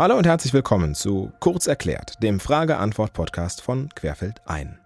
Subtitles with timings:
[0.00, 4.78] Hallo und herzlich willkommen zu Kurz erklärt, dem Frage-Antwort-Podcast von Querfeld ein.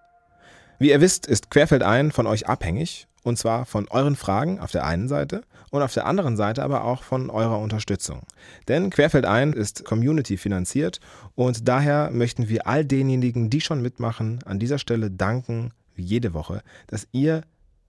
[0.80, 4.72] Wie ihr wisst, ist Querfeld ein von euch abhängig, und zwar von euren Fragen auf
[4.72, 8.22] der einen Seite und auf der anderen Seite aber auch von eurer Unterstützung.
[8.66, 10.98] Denn Querfeld ein ist Community finanziert
[11.36, 16.34] und daher möchten wir all denjenigen, die schon mitmachen, an dieser Stelle danken, wie jede
[16.34, 17.42] Woche, dass ihr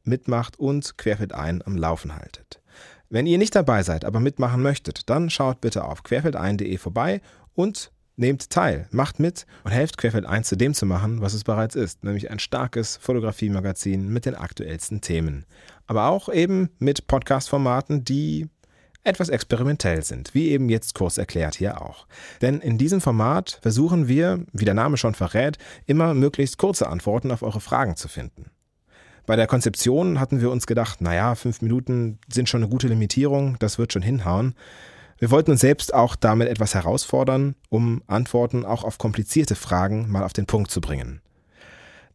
[0.03, 2.61] mitmacht und Querfeld ein am Laufen haltet.
[3.09, 7.21] Wenn ihr nicht dabei seid, aber mitmachen möchtet, dann schaut bitte auf querfeldein.de vorbei
[7.53, 11.43] und nehmt teil, macht mit und helft Querfeld 1 zu dem zu machen, was es
[11.43, 15.45] bereits ist, nämlich ein starkes Fotografiemagazin mit den aktuellsten Themen.
[15.87, 18.47] Aber auch eben mit Podcast-Formaten, die
[19.03, 22.07] etwas experimentell sind, wie eben jetzt kurz erklärt hier auch.
[22.41, 27.31] Denn in diesem Format versuchen wir, wie der Name schon verrät, immer möglichst kurze Antworten
[27.31, 28.49] auf eure Fragen zu finden.
[29.25, 33.57] Bei der Konzeption hatten wir uns gedacht, naja, fünf Minuten sind schon eine gute Limitierung,
[33.59, 34.53] das wird schon hinhauen.
[35.17, 40.23] Wir wollten uns selbst auch damit etwas herausfordern, um Antworten auch auf komplizierte Fragen mal
[40.23, 41.21] auf den Punkt zu bringen.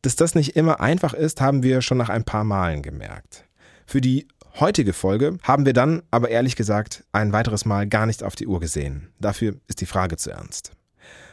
[0.02, 3.44] Dass das nicht immer einfach ist, haben wir schon nach ein paar Malen gemerkt.
[3.86, 8.22] Für die heutige Folge haben wir dann aber ehrlich gesagt ein weiteres Mal gar nicht
[8.22, 9.08] auf die Uhr gesehen.
[9.18, 10.72] Dafür ist die Frage zu ernst.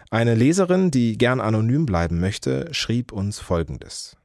[0.09, 4.17] Eine Leserin, die gern anonym bleiben möchte, schrieb uns Folgendes.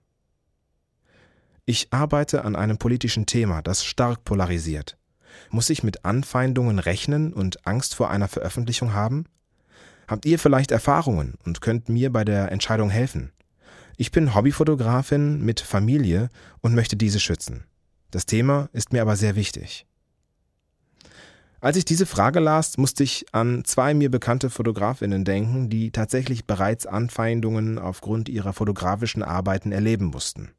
[1.65, 4.99] Ich arbeite an einem politischen Thema, das stark polarisiert.
[5.51, 9.27] Muss ich mit Anfeindungen rechnen und Angst vor einer Veröffentlichung haben?
[10.09, 13.33] Habt ihr vielleicht Erfahrungen und könnt mir bei der Entscheidung helfen?
[13.97, 17.65] Ich bin Hobbyfotografin mit Familie und möchte diese schützen.
[18.11, 19.87] Das Thema ist mir aber sehr wichtig.
[21.61, 26.45] Als ich diese Frage las, musste ich an zwei mir bekannte Fotografinnen denken, die tatsächlich
[26.45, 30.51] bereits Anfeindungen aufgrund ihrer fotografischen Arbeiten erleben mussten.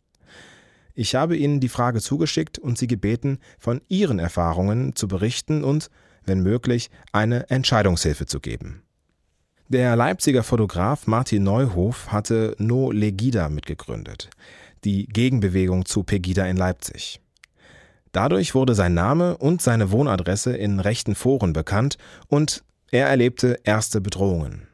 [0.95, 5.89] Ich habe Ihnen die Frage zugeschickt und Sie gebeten, von Ihren Erfahrungen zu berichten und,
[6.25, 8.84] wenn möglich, eine Entscheidungshilfe zu geben.
[9.69, 14.29] Der Leipziger Fotograf Martin Neuhof hatte No Legida mitgegründet,
[14.84, 17.19] die Gegenbewegung zu Pegida in Leipzig.
[18.12, 21.97] Dadurch wurde sein Name und seine Wohnadresse in rechten Foren bekannt
[22.28, 24.67] und er erlebte erste Bedrohungen.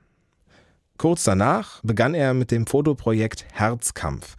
[0.98, 4.36] Kurz danach begann er mit dem Fotoprojekt Herzkampf,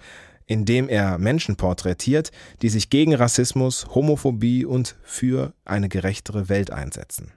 [0.51, 7.31] indem er Menschen porträtiert, die sich gegen Rassismus, Homophobie und für eine gerechtere Welt einsetzen.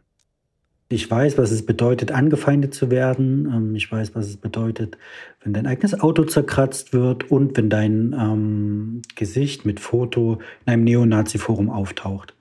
[0.90, 3.46] Ich weiß, was es bedeutet, angefeindet zu werden.
[3.46, 4.97] Ähm, ich weiß, was es bedeutet,
[5.44, 10.84] wenn dein eigenes Auto zerkratzt wird und wenn dein ähm, Gesicht mit Foto in einem
[10.84, 12.35] Neonazi-Forum auftaucht.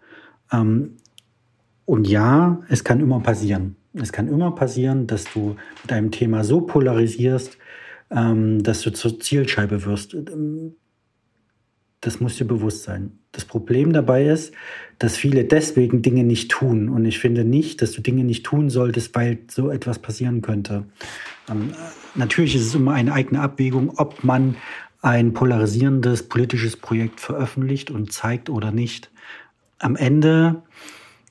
[0.50, 0.97] Ähm,
[1.84, 3.77] und ja, es kann immer passieren.
[3.93, 7.59] Es kann immer passieren, dass du mit einem Thema so polarisierst,
[8.15, 10.17] ähm, dass du zur Zielscheibe wirst.
[12.00, 13.19] Das muss dir bewusst sein.
[13.31, 14.53] Das Problem dabei ist,
[14.99, 16.89] dass viele deswegen Dinge nicht tun.
[16.89, 20.84] Und ich finde nicht, dass du Dinge nicht tun solltest, weil so etwas passieren könnte.
[21.49, 21.73] Ähm,
[22.15, 24.56] natürlich ist es immer eine eigene Abwägung, ob man
[25.00, 29.11] ein polarisierendes politisches Projekt veröffentlicht und zeigt oder nicht.
[29.79, 30.62] Am Ende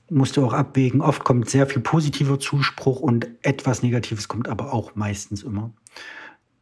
[0.09, 1.01] musst du auch abwägen.
[1.01, 5.71] Oft kommt sehr viel positiver Zuspruch und etwas Negatives kommt aber auch meistens immer.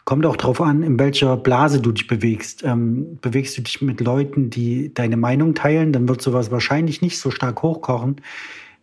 [0.09, 2.63] Kommt auch darauf an, in welcher Blase du dich bewegst.
[2.63, 7.19] Ähm, bewegst du dich mit Leuten, die deine Meinung teilen, dann wird sowas wahrscheinlich nicht
[7.19, 8.15] so stark hochkochen,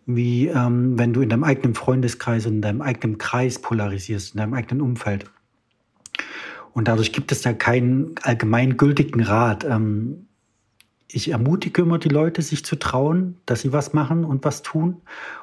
[0.07, 4.39] wie ähm, wenn du in deinem eigenen Freundeskreis und in deinem eigenen Kreis polarisierst, in
[4.39, 5.25] deinem eigenen Umfeld.
[6.75, 9.65] Und dadurch gibt es da keinen allgemeingültigen Rat.
[9.65, 10.29] Ähm,
[11.09, 14.99] ich ermutige immer die Leute, sich zu trauen, dass sie was machen und was tun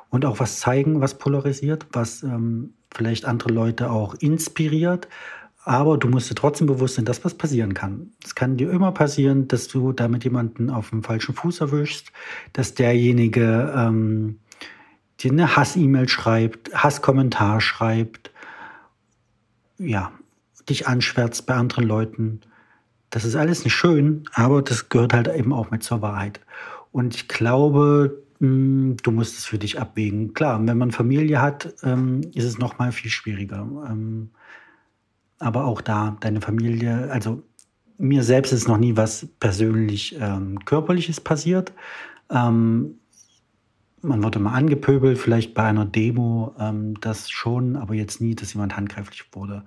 [0.10, 5.10] und auch was zeigen, was polarisiert, was ähm, vielleicht andere Leute auch inspiriert,
[5.66, 8.12] aber du musst dir trotzdem bewusst sein, dass was passieren kann.
[8.24, 12.12] Es kann dir immer passieren, dass du damit jemanden auf dem falschen Fuß erwischst,
[12.52, 14.40] dass derjenige ähm,
[15.20, 18.32] dir eine Hass-E-Mail schreibt, Hasskommentar schreibt,
[19.78, 20.12] ja,
[20.70, 22.42] dich anschwärzt bei anderen Leuten.
[23.10, 26.42] Das ist alles nicht schön, aber das gehört halt eben auch mit zur Wahrheit.
[26.92, 30.34] Und ich glaube, hm, du musst es für dich abwägen.
[30.34, 33.68] Klar, wenn man Familie hat, ähm, ist es noch mal viel schwieriger.
[35.44, 37.44] Aber auch da, deine Familie, also
[37.98, 41.74] mir selbst ist noch nie was persönlich ähm, Körperliches passiert.
[42.30, 42.96] Ähm,
[44.02, 48.54] man wurde mal angepöbelt, vielleicht bei einer Demo, ähm, das schon, aber jetzt nie, dass
[48.54, 49.66] jemand handgreiflich wurde.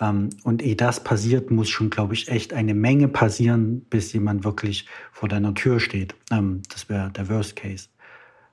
[0.00, 4.44] Ähm, und ehe das passiert, muss schon, glaube ich, echt eine Menge passieren, bis jemand
[4.44, 6.14] wirklich vor deiner Tür steht.
[6.30, 7.88] Ähm, das wäre der Worst Case.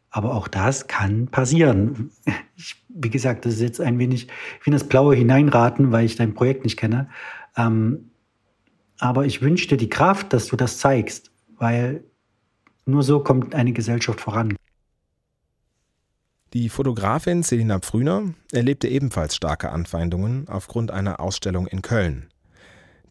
[0.09, 2.11] Aber auch das kann passieren.
[2.55, 4.27] Ich, wie gesagt, das ist jetzt ein wenig
[4.63, 7.09] wie in das Blaue hineinraten, weil ich dein Projekt nicht kenne.
[7.55, 8.09] Ähm,
[8.99, 12.03] aber ich wünsche dir die Kraft, dass du das zeigst, weil
[12.85, 14.55] nur so kommt eine Gesellschaft voran.
[16.53, 22.29] Die Fotografin Selina Pfrüner erlebte ebenfalls starke Anfeindungen aufgrund einer Ausstellung in Köln.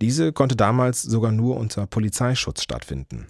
[0.01, 3.27] Diese konnte damals sogar nur unter Polizeischutz stattfinden.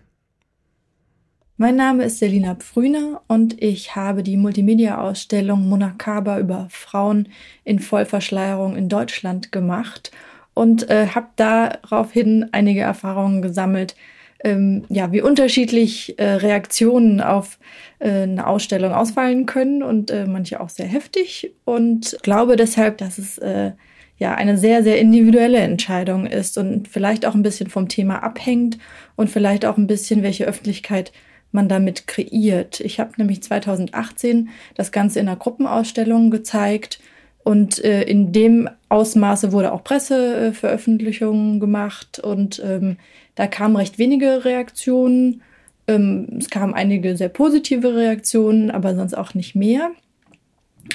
[1.58, 7.30] Mein Name ist Selina Pfrüner und ich habe die Multimedia-Ausstellung Monacaba über Frauen
[7.64, 10.10] in Vollverschleierung in Deutschland gemacht
[10.52, 13.96] und äh, habe daraufhin einige Erfahrungen gesammelt,
[14.44, 17.58] ähm, ja, wie unterschiedlich äh, Reaktionen auf
[18.00, 23.16] äh, eine Ausstellung ausfallen können und äh, manche auch sehr heftig und glaube deshalb, dass
[23.16, 23.72] es äh,
[24.18, 28.76] ja eine sehr, sehr individuelle Entscheidung ist und vielleicht auch ein bisschen vom Thema abhängt
[29.14, 31.12] und vielleicht auch ein bisschen, welche Öffentlichkeit
[31.52, 32.80] man damit kreiert.
[32.80, 37.00] Ich habe nämlich 2018 das Ganze in einer Gruppenausstellung gezeigt
[37.46, 42.96] und äh, in dem Ausmaße wurde auch Presseveröffentlichungen gemacht und ähm,
[43.36, 45.42] da kamen recht wenige Reaktionen.
[45.86, 49.90] Ähm, es kamen einige sehr positive Reaktionen, aber sonst auch nicht mehr.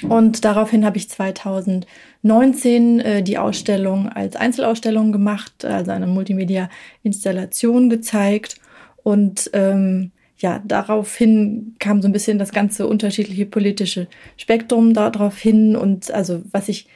[0.08, 8.56] Und daraufhin habe ich 2019 äh, die Ausstellung als Einzelausstellung gemacht, also eine Multimedia-Installation gezeigt.
[9.04, 14.08] Und ähm, ja, daraufhin kam so ein bisschen das ganze unterschiedliche politische
[14.38, 15.76] Spektrum darauf hin.
[15.76, 16.88] Und also was ich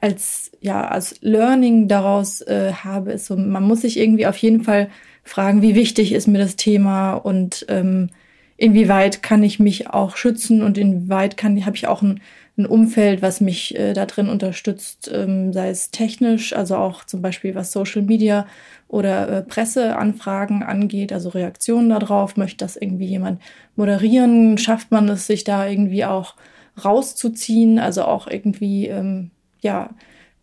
[0.00, 4.62] als ja als Learning daraus äh, habe, ist so, man muss sich irgendwie auf jeden
[4.62, 4.88] Fall
[5.24, 8.10] fragen, wie wichtig ist mir das Thema und ähm,
[8.56, 12.20] inwieweit kann ich mich auch schützen und inwieweit kann habe ich auch ein,
[12.58, 17.22] ein Umfeld, was mich äh, da drin unterstützt, ähm, sei es technisch, also auch zum
[17.22, 18.46] Beispiel was Social Media
[18.88, 23.40] oder äh, Presseanfragen angeht, also Reaktionen darauf, möchte das irgendwie jemand
[23.74, 26.34] moderieren, schafft man es sich da irgendwie auch
[26.84, 29.90] rauszuziehen, also auch irgendwie ähm, ja,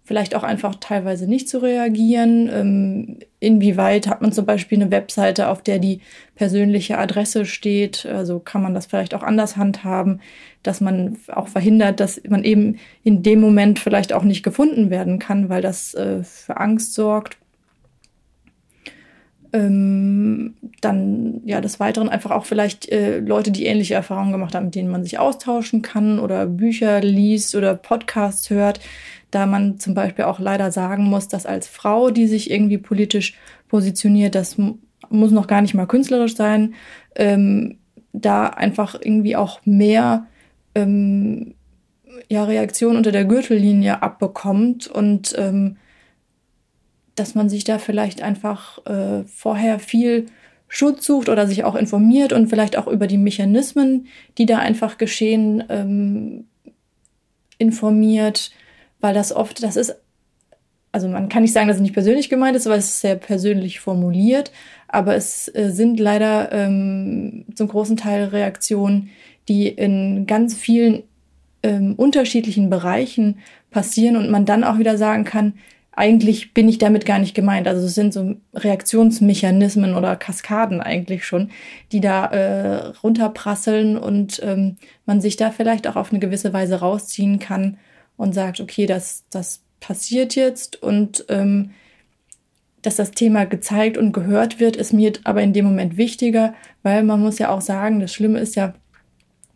[0.09, 2.49] vielleicht auch einfach teilweise nicht zu reagieren.
[2.51, 6.01] Ähm, inwieweit hat man zum Beispiel eine Webseite, auf der die
[6.33, 8.07] persönliche Adresse steht?
[8.07, 10.19] Also kann man das vielleicht auch anders handhaben,
[10.63, 15.19] dass man auch verhindert, dass man eben in dem Moment vielleicht auch nicht gefunden werden
[15.19, 17.37] kann, weil das äh, für Angst sorgt.
[19.53, 24.65] Ähm, dann ja des Weiteren einfach auch vielleicht äh, Leute, die ähnliche Erfahrungen gemacht haben,
[24.65, 28.79] mit denen man sich austauschen kann oder Bücher liest oder Podcasts hört,
[29.31, 33.37] da man zum Beispiel auch leider sagen muss, dass als Frau, die sich irgendwie politisch
[33.67, 34.57] positioniert, das
[35.09, 36.73] muss noch gar nicht mal künstlerisch sein,
[37.15, 37.77] ähm,
[38.13, 40.27] da einfach irgendwie auch mehr
[40.75, 41.53] ähm,
[42.27, 45.77] ja, Reaktion unter der Gürtellinie abbekommt und ähm,
[47.15, 50.27] dass man sich da vielleicht einfach äh, vorher viel
[50.67, 54.97] Schutz sucht oder sich auch informiert und vielleicht auch über die Mechanismen, die da einfach
[54.97, 56.45] geschehen, ähm,
[57.57, 58.51] informiert,
[58.99, 59.95] weil das oft, das ist,
[60.91, 63.15] also man kann nicht sagen, dass es nicht persönlich gemeint ist, weil es ist sehr
[63.15, 64.51] persönlich formuliert,
[64.87, 69.09] aber es äh, sind leider ähm, zum großen Teil Reaktionen,
[69.47, 71.03] die in ganz vielen
[71.63, 73.39] ähm, unterschiedlichen Bereichen
[73.71, 75.53] passieren und man dann auch wieder sagen kann,
[75.91, 77.67] eigentlich bin ich damit gar nicht gemeint.
[77.67, 81.49] Also es sind so Reaktionsmechanismen oder Kaskaden eigentlich schon,
[81.91, 86.79] die da äh, runterprasseln und ähm, man sich da vielleicht auch auf eine gewisse Weise
[86.79, 87.77] rausziehen kann
[88.19, 91.71] und sagt, okay, das, das passiert jetzt und ähm,
[92.81, 97.03] dass das Thema gezeigt und gehört wird, ist mir aber in dem Moment wichtiger, weil
[97.03, 98.73] man muss ja auch sagen, das Schlimme ist ja,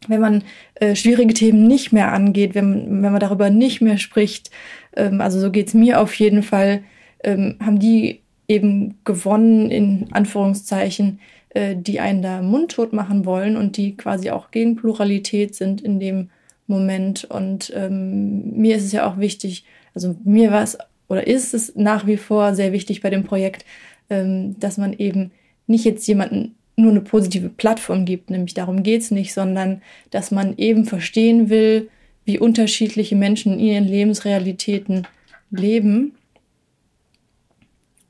[0.07, 0.43] wenn man
[0.75, 4.49] äh, schwierige Themen nicht mehr angeht, wenn, wenn man darüber nicht mehr spricht,
[4.95, 6.83] ähm, also so geht's mir auf jeden Fall,
[7.21, 13.75] ähm, haben die eben gewonnen, in Anführungszeichen, äh, die einen da mundtot machen wollen und
[13.75, 16.29] die quasi auch gegen Pluralität sind in dem
[16.73, 17.23] Moment.
[17.25, 20.77] Und ähm, mir ist es ja auch wichtig, also mir war es
[21.07, 23.65] oder ist es nach wie vor sehr wichtig bei dem Projekt,
[24.09, 25.31] ähm, dass man eben
[25.67, 30.57] nicht jetzt jemanden nur eine positive Plattform gibt, nämlich darum geht's nicht, sondern dass man
[30.57, 31.89] eben verstehen will,
[32.25, 35.07] wie unterschiedliche Menschen in ihren Lebensrealitäten
[35.51, 36.13] leben.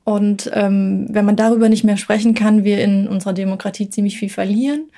[0.04, 4.28] Und ähm, wenn man darüber nicht mehr sprechen kann, wir in unserer Demokratie ziemlich viel
[4.28, 4.90] verlieren.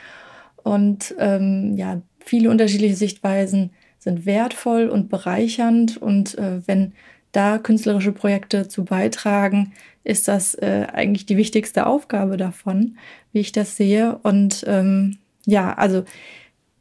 [0.63, 5.97] Und ähm, ja, viele unterschiedliche Sichtweisen sind wertvoll und bereichernd.
[5.97, 6.93] Und äh, wenn
[7.33, 9.73] da künstlerische Projekte zu beitragen,
[10.05, 12.99] ist das äh, eigentlich die wichtigste Aufgabe davon,
[13.33, 14.19] wie ich das sehe.
[14.23, 16.05] Und ähm, ja, also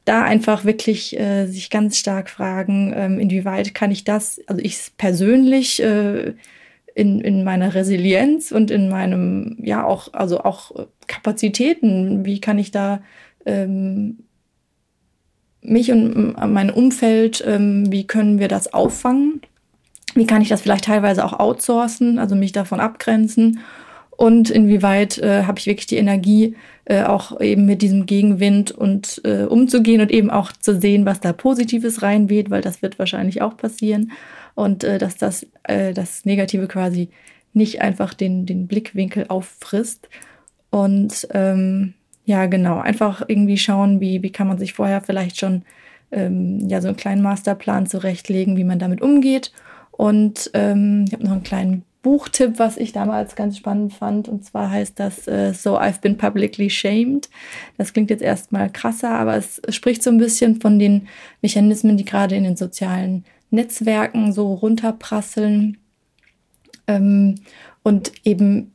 [0.03, 4.91] da einfach wirklich äh, sich ganz stark fragen, ähm, inwieweit kann ich das, also ich
[4.97, 6.33] persönlich äh,
[6.93, 12.71] in, in meiner Resilienz und in meinem, ja auch, also auch Kapazitäten, wie kann ich
[12.71, 13.01] da
[13.45, 14.19] ähm,
[15.67, 19.41] mich und mein Umfeld, ähm, wie können wir das auffangen?
[20.13, 23.59] Wie kann ich das vielleicht teilweise auch outsourcen, also mich davon abgrenzen?
[24.17, 26.55] und inwieweit äh, habe ich wirklich die Energie,
[26.85, 31.19] äh, auch eben mit diesem Gegenwind und äh, umzugehen und eben auch zu sehen, was
[31.19, 34.11] da Positives reinweht, weil das wird wahrscheinlich auch passieren
[34.53, 37.09] und äh, dass das, äh, das Negative quasi
[37.53, 40.09] nicht einfach den, den Blickwinkel auffrisst.
[40.69, 41.93] Und ähm,
[42.25, 45.63] ja, genau, einfach irgendwie schauen, wie, wie kann man sich vorher vielleicht schon
[46.11, 49.51] ähm, ja, so einen kleinen Masterplan zurechtlegen, wie man damit umgeht.
[49.91, 54.27] Und ähm, ich habe noch einen kleinen Buchtipp, was ich damals ganz spannend fand.
[54.27, 57.29] Und zwar heißt das äh, So I've Been Publicly Shamed.
[57.77, 61.07] Das klingt jetzt erstmal krasser, aber es spricht so ein bisschen von den
[61.41, 65.77] Mechanismen, die gerade in den sozialen Netzwerken so runterprasseln.
[66.87, 67.35] Ähm,
[67.81, 68.71] und eben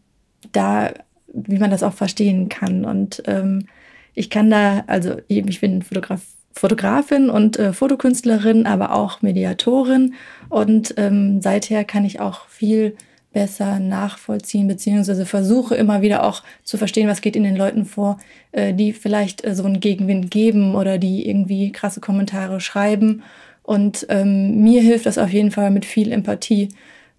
[0.52, 0.90] da,
[1.32, 2.84] wie man das auch verstehen kann.
[2.84, 3.66] Und ähm,
[4.14, 6.22] ich kann da, also ich bin Fotograf,
[6.52, 10.14] Fotografin und äh, Fotokünstlerin, aber auch Mediatorin.
[10.48, 12.96] Und ähm, seither kann ich auch viel
[13.32, 18.18] besser nachvollziehen, beziehungsweise versuche immer wieder auch zu verstehen, was geht in den Leuten vor,
[18.52, 23.22] äh, die vielleicht äh, so einen Gegenwind geben oder die irgendwie krasse Kommentare schreiben.
[23.62, 26.70] Und ähm, mir hilft das auf jeden Fall mit viel Empathie,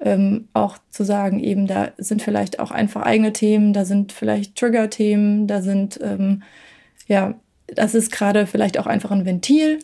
[0.01, 4.55] ähm, auch zu sagen, eben da sind vielleicht auch einfach eigene Themen, da sind vielleicht
[4.55, 6.41] Trigger-Themen, da sind, ähm,
[7.08, 7.36] ja,
[7.67, 9.79] das ist gerade vielleicht auch einfach ein Ventil.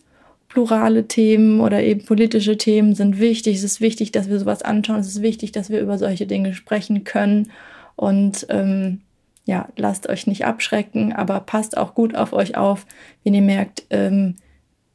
[0.50, 3.58] Plurale Themen oder eben politische Themen sind wichtig.
[3.58, 5.00] Es ist wichtig, dass wir sowas anschauen.
[5.00, 7.52] Es ist wichtig, dass wir über solche Dinge sprechen können.
[7.96, 9.02] Und ähm,
[9.46, 12.86] ja, lasst euch nicht abschrecken, aber passt auch gut auf euch auf,
[13.24, 14.36] wenn ihr merkt, ähm,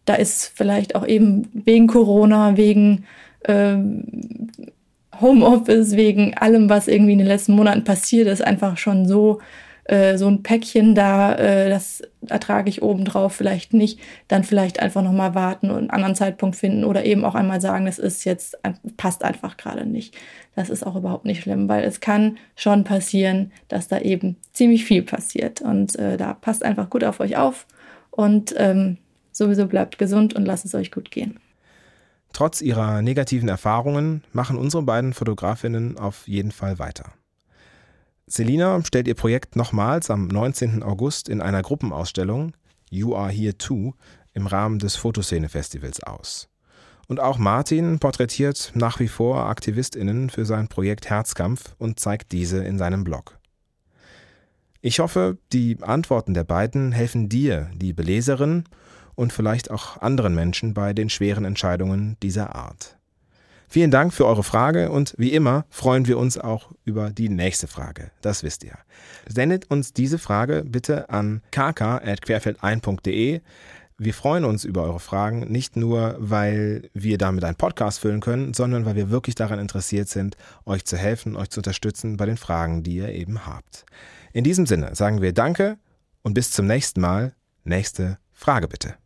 [0.04, 3.04] da ist vielleicht auch eben wegen Corona, wegen
[3.46, 4.50] ähm,
[5.20, 9.40] Homeoffice, wegen allem, was irgendwie in den letzten Monaten passiert ist, einfach schon so
[9.84, 15.02] äh, so ein Päckchen da, äh, das ertrage ich obendrauf vielleicht nicht, dann vielleicht einfach
[15.02, 18.56] nochmal warten und einen anderen Zeitpunkt finden oder eben auch einmal sagen, das ist jetzt,
[18.96, 20.14] passt einfach gerade nicht.
[20.54, 24.84] Das ist auch überhaupt nicht schlimm, weil es kann schon passieren, dass da eben ziemlich
[24.84, 27.66] viel passiert und äh, da passt einfach gut auf euch auf
[28.10, 28.98] und ähm,
[29.32, 31.40] sowieso bleibt gesund und lasst es euch gut gehen.
[32.32, 37.12] Trotz ihrer negativen Erfahrungen machen unsere beiden Fotografinnen auf jeden Fall weiter.
[38.26, 40.82] Selina stellt ihr Projekt nochmals am 19.
[40.82, 42.54] August in einer Gruppenausstellung
[42.88, 43.92] You Are Here Too
[44.32, 46.48] im Rahmen des Fotoszene-Festivals aus.
[47.08, 52.64] Und auch Martin porträtiert nach wie vor AktivistInnen für sein Projekt Herzkampf und zeigt diese
[52.64, 53.38] in seinem Blog.
[54.80, 58.64] Ich hoffe, die Antworten der beiden helfen dir, liebe Leserin,
[59.14, 62.96] und vielleicht auch anderen Menschen bei den schweren Entscheidungen dieser Art.
[63.72, 67.68] Vielen Dank für eure Frage und wie immer freuen wir uns auch über die nächste
[67.68, 68.10] Frage.
[68.20, 68.76] Das wisst ihr.
[69.26, 73.40] Sendet uns diese Frage bitte an kk.querfeld1.de.
[73.96, 78.52] Wir freuen uns über eure Fragen, nicht nur, weil wir damit einen Podcast füllen können,
[78.52, 82.36] sondern weil wir wirklich daran interessiert sind, euch zu helfen, euch zu unterstützen bei den
[82.36, 83.86] Fragen, die ihr eben habt.
[84.34, 85.78] In diesem Sinne sagen wir Danke
[86.20, 87.34] und bis zum nächsten Mal.
[87.64, 89.01] Nächste Frage bitte.